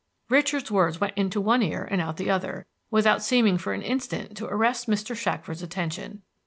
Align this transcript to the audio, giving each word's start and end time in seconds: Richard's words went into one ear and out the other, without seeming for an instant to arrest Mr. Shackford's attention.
Richard's 0.29 0.71
words 0.71 0.99
went 0.99 1.15
into 1.15 1.39
one 1.39 1.61
ear 1.61 1.83
and 1.91 2.01
out 2.01 2.17
the 2.17 2.27
other, 2.27 2.65
without 2.89 3.21
seeming 3.21 3.59
for 3.59 3.71
an 3.73 3.83
instant 3.83 4.35
to 4.37 4.47
arrest 4.47 4.89
Mr. 4.89 5.15
Shackford's 5.15 5.61
attention. 5.61 6.23